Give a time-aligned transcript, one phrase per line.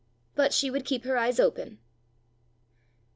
[0.33, 1.77] But she would keep her eyes open!